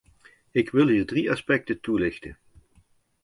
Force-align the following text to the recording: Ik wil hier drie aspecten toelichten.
Ik 0.51 0.69
wil 0.69 0.87
hier 0.87 1.05
drie 1.05 1.31
aspecten 1.31 1.79
toelichten. 1.79 2.37